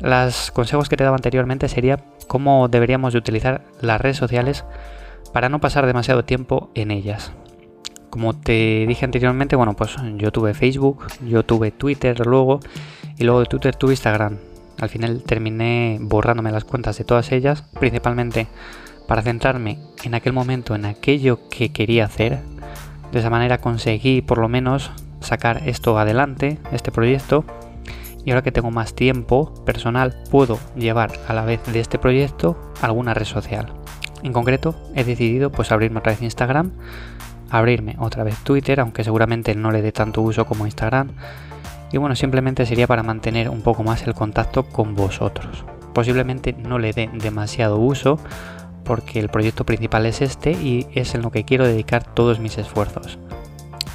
los 0.00 0.50
consejos 0.50 0.88
que 0.88 0.96
te 0.96 1.04
daba 1.04 1.16
anteriormente 1.16 1.68
sería 1.68 2.00
cómo 2.26 2.66
deberíamos 2.66 3.12
de 3.12 3.20
utilizar 3.20 3.62
las 3.80 4.00
redes 4.00 4.16
sociales 4.16 4.64
para 5.32 5.48
no 5.48 5.60
pasar 5.60 5.86
demasiado 5.86 6.24
tiempo 6.24 6.70
en 6.74 6.90
ellas. 6.90 7.32
Como 8.14 8.32
te 8.32 8.86
dije 8.86 9.04
anteriormente, 9.04 9.56
bueno, 9.56 9.74
pues 9.74 9.96
yo 10.18 10.30
tuve 10.30 10.54
Facebook, 10.54 11.04
yo 11.26 11.42
tuve 11.44 11.72
Twitter 11.72 12.24
luego, 12.24 12.60
y 13.18 13.24
luego 13.24 13.40
de 13.40 13.46
Twitter 13.46 13.74
tuve 13.74 13.94
Instagram. 13.94 14.38
Al 14.78 14.88
final 14.88 15.24
terminé 15.24 15.98
borrándome 16.00 16.52
las 16.52 16.62
cuentas 16.62 16.96
de 16.96 17.02
todas 17.02 17.32
ellas, 17.32 17.64
principalmente 17.80 18.46
para 19.08 19.22
centrarme 19.22 19.80
en 20.04 20.14
aquel 20.14 20.32
momento 20.32 20.76
en 20.76 20.84
aquello 20.84 21.48
que 21.48 21.72
quería 21.72 22.04
hacer. 22.04 22.38
De 23.10 23.18
esa 23.18 23.30
manera 23.30 23.58
conseguí 23.58 24.22
por 24.22 24.38
lo 24.38 24.48
menos 24.48 24.92
sacar 25.18 25.62
esto 25.66 25.98
adelante, 25.98 26.58
este 26.70 26.92
proyecto. 26.92 27.44
Y 28.24 28.30
ahora 28.30 28.42
que 28.42 28.52
tengo 28.52 28.70
más 28.70 28.94
tiempo 28.94 29.52
personal, 29.64 30.22
puedo 30.30 30.60
llevar 30.76 31.10
a 31.26 31.34
la 31.34 31.44
vez 31.44 31.60
de 31.66 31.80
este 31.80 31.98
proyecto 31.98 32.56
alguna 32.80 33.12
red 33.12 33.26
social. 33.26 33.72
En 34.22 34.32
concreto, 34.32 34.76
he 34.94 35.02
decidido 35.02 35.50
pues 35.50 35.72
abrirme 35.72 35.98
otra 35.98 36.12
vez 36.12 36.22
Instagram 36.22 36.70
abrirme 37.50 37.96
otra 37.98 38.24
vez 38.24 38.38
Twitter, 38.44 38.80
aunque 38.80 39.04
seguramente 39.04 39.54
no 39.54 39.70
le 39.70 39.82
dé 39.82 39.92
tanto 39.92 40.22
uso 40.22 40.46
como 40.46 40.66
Instagram. 40.66 41.10
Y 41.92 41.98
bueno, 41.98 42.16
simplemente 42.16 42.66
sería 42.66 42.86
para 42.86 43.02
mantener 43.02 43.48
un 43.48 43.62
poco 43.62 43.82
más 43.84 44.06
el 44.06 44.14
contacto 44.14 44.64
con 44.64 44.94
vosotros. 44.94 45.64
Posiblemente 45.92 46.52
no 46.52 46.78
le 46.78 46.92
dé 46.92 47.08
demasiado 47.12 47.78
uso 47.78 48.18
porque 48.84 49.20
el 49.20 49.28
proyecto 49.28 49.64
principal 49.64 50.06
es 50.06 50.20
este 50.20 50.52
y 50.52 50.86
es 50.92 51.14
en 51.14 51.22
lo 51.22 51.30
que 51.30 51.44
quiero 51.44 51.66
dedicar 51.66 52.04
todos 52.04 52.40
mis 52.40 52.58
esfuerzos. 52.58 53.18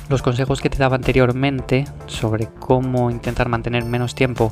Los 0.09 0.21
consejos 0.21 0.61
que 0.61 0.69
te 0.69 0.77
daba 0.77 0.95
anteriormente 0.95 1.85
sobre 2.07 2.47
cómo 2.47 3.11
intentar 3.11 3.47
mantener 3.49 3.85
menos 3.85 4.15
tiempo 4.15 4.51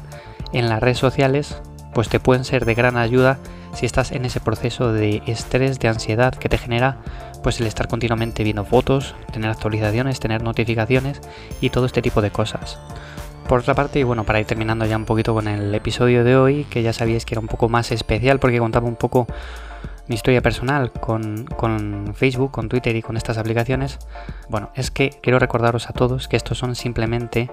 en 0.53 0.69
las 0.69 0.81
redes 0.81 0.99
sociales, 0.99 1.59
pues 1.97 2.09
te 2.09 2.19
pueden 2.19 2.45
ser 2.45 2.65
de 2.65 2.75
gran 2.75 2.95
ayuda 2.95 3.39
si 3.73 3.87
estás 3.87 4.11
en 4.11 4.23
ese 4.23 4.39
proceso 4.39 4.93
de 4.93 5.23
estrés, 5.25 5.79
de 5.79 5.87
ansiedad 5.87 6.31
que 6.31 6.47
te 6.47 6.59
genera 6.59 6.99
pues 7.41 7.59
el 7.59 7.65
estar 7.65 7.87
continuamente 7.87 8.43
viendo 8.43 8.63
fotos, 8.65 9.15
tener 9.33 9.49
actualizaciones, 9.49 10.19
tener 10.19 10.43
notificaciones 10.43 11.19
y 11.59 11.71
todo 11.71 11.87
este 11.87 12.03
tipo 12.03 12.21
de 12.21 12.29
cosas. 12.29 12.77
Por 13.49 13.61
otra 13.61 13.73
parte, 13.73 13.97
y 13.97 14.03
bueno, 14.03 14.25
para 14.25 14.39
ir 14.39 14.45
terminando 14.45 14.85
ya 14.85 14.95
un 14.95 15.05
poquito 15.05 15.33
con 15.33 15.47
el 15.47 15.73
episodio 15.73 16.23
de 16.23 16.37
hoy, 16.37 16.65
que 16.65 16.83
ya 16.83 16.93
sabíais 16.93 17.25
que 17.25 17.33
era 17.33 17.41
un 17.41 17.47
poco 17.47 17.67
más 17.67 17.91
especial 17.91 18.37
porque 18.37 18.59
contaba 18.59 18.87
un 18.87 18.95
poco 18.95 19.25
mi 20.07 20.13
historia 20.13 20.43
personal 20.43 20.91
con, 20.91 21.45
con, 21.45 22.13
Facebook, 22.13 22.51
con 22.51 22.69
Twitter 22.69 22.95
y 22.95 23.01
con 23.01 23.17
estas 23.17 23.39
aplicaciones, 23.39 23.97
bueno, 24.49 24.69
es 24.75 24.91
que 24.91 25.17
quiero 25.23 25.39
recordaros 25.39 25.89
a 25.89 25.93
todos 25.93 26.27
que 26.27 26.37
estos 26.37 26.59
son 26.59 26.75
simplemente 26.75 27.49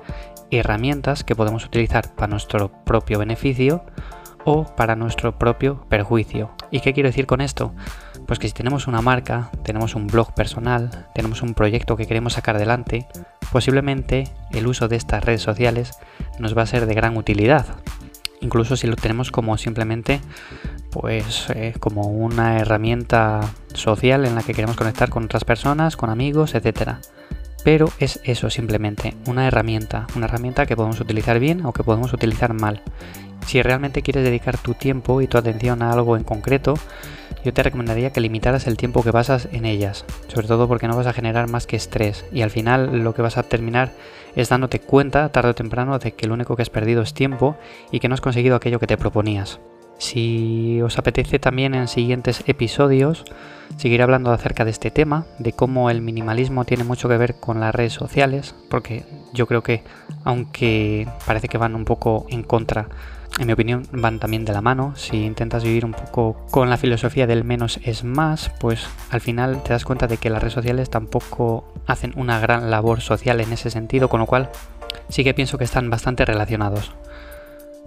herramientas 0.51 1.25
que 1.25 1.35
podemos 1.35 1.65
utilizar 1.65 2.15
para 2.15 2.29
nuestro 2.29 2.71
propio 2.85 3.19
beneficio 3.19 3.87
o 4.45 4.65
para 4.65 4.97
nuestro 4.97 5.39
propio 5.39 5.85
perjuicio. 5.89 6.51
¿Y 6.71 6.81
qué 6.81 6.93
quiero 6.93 7.09
decir 7.09 7.27
con 7.27 7.41
esto? 7.41 7.75
Pues 8.27 8.39
que 8.39 8.49
si 8.49 8.55
tenemos 8.55 8.87
una 8.87 9.03
marca, 9.03 9.51
tenemos 9.63 9.95
un 9.95 10.07
blog 10.07 10.35
personal, 10.35 11.09
tenemos 11.15 11.43
un 11.43 11.55
proyecto 11.55 11.97
que 11.97 12.07
queremos 12.07 12.35
sacar 12.35 12.57
adelante, 12.57 13.07
posiblemente 13.53 14.25
el 14.53 14.67
uso 14.67 14.89
de 14.89 14.97
estas 14.97 15.25
redes 15.25 15.43
sociales 15.43 15.99
nos 16.39 16.57
va 16.57 16.63
a 16.63 16.67
ser 16.67 16.87
de 16.87 16.95
gran 16.95 17.17
utilidad. 17.17 17.67
Incluso 18.41 18.77
si 18.77 18.87
lo 18.87 18.97
tenemos 18.97 19.31
como 19.31 19.57
simplemente 19.57 20.21
pues 20.91 21.49
eh, 21.51 21.75
como 21.81 22.03
una 22.03 22.59
herramienta 22.59 23.41
social 23.73 24.25
en 24.25 24.35
la 24.37 24.43
que 24.43 24.55
queremos 24.55 24.77
conectar 24.77 25.11
con 25.11 25.25
otras 25.25 25.45
personas, 25.45 25.97
con 25.97 26.11
amigos, 26.11 26.55
etc. 26.55 26.99
Pero 27.65 27.89
es 27.99 28.21
eso 28.25 28.51
simplemente, 28.51 29.15
una 29.27 29.49
herramienta, 29.49 30.07
una 30.15 30.27
herramienta 30.27 30.67
que 30.67 30.77
podemos 30.77 31.01
utilizar 31.01 31.41
bien 31.41 31.65
o 31.65 31.73
que 31.73 31.83
podemos 31.83 32.13
utilizar 32.13 32.53
mal. 32.53 32.83
Si 33.47 33.61
realmente 33.63 34.03
quieres 34.03 34.25
dedicar 34.25 34.59
tu 34.59 34.75
tiempo 34.75 35.21
y 35.21 35.27
tu 35.27 35.39
atención 35.39 35.83
a 35.83 35.93
algo 35.93 36.17
en 36.17 36.25
concreto, 36.25 36.75
yo 37.45 37.53
te 37.53 37.63
recomendaría 37.63 38.11
que 38.11 38.21
limitaras 38.21 38.67
el 38.67 38.77
tiempo 38.77 39.03
que 39.03 39.13
pasas 39.13 39.49
en 39.53 39.65
ellas, 39.65 40.05
sobre 40.29 40.47
todo 40.47 40.69
porque 40.69 40.89
no 40.89 40.97
vas 40.97 41.07
a 41.07 41.13
generar 41.13 41.49
más 41.49 41.67
que 41.67 41.77
estrés 41.77 42.25
y 42.33 42.43
al 42.43 42.51
final 42.51 43.03
lo 43.03 43.15
que 43.15 43.23
vas 43.23 43.37
a 43.37 43.43
terminar 43.43 43.93
es 44.35 44.49
dándote 44.49 44.81
cuenta 44.81 45.29
tarde 45.31 45.51
o 45.51 45.55
temprano 45.55 45.99
de 45.99 46.13
que 46.13 46.27
lo 46.27 46.35
único 46.35 46.57
que 46.57 46.63
has 46.63 46.71
perdido 46.71 47.03
es 47.03 47.13
tiempo 47.13 47.57
y 47.91 48.01
que 48.01 48.09
no 48.09 48.15
has 48.15 48.21
conseguido 48.21 48.57
aquello 48.57 48.81
que 48.81 48.87
te 48.87 48.97
proponías. 48.97 49.61
Si 49.99 50.81
os 50.83 50.99
apetece 50.99 51.39
también 51.39 51.75
en 51.75 51.89
siguientes 51.89 52.43
episodios 52.47 53.25
seguir 53.77 54.03
hablando 54.03 54.31
acerca 54.33 54.65
de 54.65 54.71
este 54.71 54.91
tema, 54.91 55.27
de 55.39 55.53
cómo 55.53 55.91
el 55.91 56.03
minimalismo 56.03 56.65
tiene 56.65 56.85
mucho 56.85 57.09
que 57.09 57.17
ver 57.17 57.37
con 57.41 57.61
las 57.61 57.75
redes 57.75 57.93
sociales, 57.93 58.55
porque 58.69 59.05
yo 59.33 59.47
creo 59.47 59.63
que 59.63 59.83
aunque 60.25 61.09
parece 61.27 61.49
que 61.49 61.59
van 61.59 61.75
un 61.75 61.85
poco 61.85 62.27
en 62.29 62.43
contra, 62.43 62.89
en 63.39 63.47
mi 63.47 63.53
opinión 63.53 63.87
van 63.93 64.21
también 64.21 64.45
de 64.45 64.53
la 64.53 64.61
mano. 64.61 64.95
Si 64.97 65.25
intentas 65.25 65.65
vivir 65.65 65.85
un 65.85 65.93
poco 65.93 66.37
con 66.51 66.71
la 66.71 66.77
filosofía 66.77 67.27
del 67.27 67.45
menos 67.45 67.81
es 67.83 68.05
más, 68.05 68.51
pues 68.61 68.87
al 69.11 69.21
final 69.21 69.63
te 69.63 69.73
das 69.73 69.85
cuenta 69.85 70.07
de 70.07 70.19
que 70.19 70.31
las 70.31 70.41
redes 70.41 70.55
sociales 70.55 70.91
tampoco 70.91 71.65
hacen 71.87 72.13
una 72.17 72.39
gran 72.39 72.71
labor 72.71 73.01
social 73.01 73.41
en 73.41 73.53
ese 73.53 73.71
sentido, 73.71 74.09
con 74.09 74.21
lo 74.21 74.27
cual 74.27 74.51
sí 75.09 75.25
que 75.25 75.35
pienso 75.35 75.59
que 75.59 75.65
están 75.65 75.91
bastante 75.91 76.25
relacionados. 76.25 76.93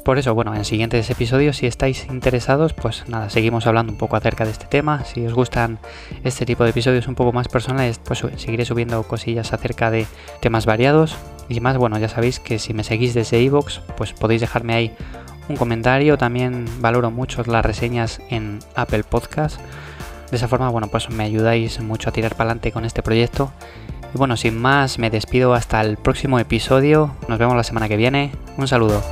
Por 0.07 0.17
eso, 0.17 0.33
bueno, 0.33 0.55
en 0.55 0.63
siguientes 0.63 1.09
episodios, 1.09 1.57
si 1.57 1.67
estáis 1.67 2.07
interesados, 2.09 2.71
pues 2.71 3.03
nada, 3.09 3.29
seguimos 3.29 3.67
hablando 3.67 3.91
un 3.91 3.97
poco 3.97 4.15
acerca 4.15 4.45
de 4.45 4.51
este 4.51 4.65
tema. 4.65 5.03
Si 5.03 5.25
os 5.25 5.33
gustan 5.33 5.79
este 6.23 6.45
tipo 6.45 6.63
de 6.63 6.69
episodios 6.69 7.09
un 7.09 7.15
poco 7.15 7.33
más 7.33 7.49
personales, 7.49 7.99
pues 7.99 8.23
seguiré 8.37 8.63
subiendo 8.63 9.03
cosillas 9.03 9.51
acerca 9.51 9.91
de 9.91 10.07
temas 10.39 10.65
variados. 10.65 11.17
Y 11.49 11.59
más, 11.59 11.75
bueno, 11.75 11.99
ya 11.99 12.07
sabéis 12.07 12.39
que 12.39 12.57
si 12.57 12.73
me 12.73 12.85
seguís 12.85 13.15
desde 13.15 13.41
iVoox, 13.41 13.79
pues 13.97 14.13
podéis 14.13 14.39
dejarme 14.39 14.75
ahí 14.75 14.95
un 15.49 15.57
comentario. 15.57 16.17
También 16.17 16.63
valoro 16.79 17.11
mucho 17.11 17.43
las 17.43 17.65
reseñas 17.65 18.21
en 18.29 18.59
Apple 18.75 19.03
Podcast. 19.03 19.59
De 20.31 20.37
esa 20.37 20.47
forma, 20.47 20.69
bueno, 20.69 20.87
pues 20.87 21.09
me 21.09 21.25
ayudáis 21.25 21.81
mucho 21.81 22.07
a 22.07 22.13
tirar 22.13 22.31
para 22.31 22.51
adelante 22.51 22.71
con 22.71 22.85
este 22.85 23.03
proyecto. 23.03 23.51
Y 24.15 24.17
bueno, 24.17 24.37
sin 24.37 24.57
más, 24.57 24.99
me 24.99 25.09
despido 25.09 25.53
hasta 25.53 25.81
el 25.81 25.97
próximo 25.97 26.39
episodio. 26.39 27.13
Nos 27.27 27.39
vemos 27.39 27.57
la 27.57 27.65
semana 27.65 27.89
que 27.89 27.97
viene. 27.97 28.31
Un 28.55 28.69
saludo. 28.69 29.03